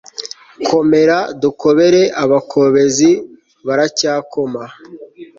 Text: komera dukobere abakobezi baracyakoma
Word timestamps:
komera 0.67 1.17
dukobere 1.41 2.01
abakobezi 2.23 3.09
baracyakoma 3.67 4.63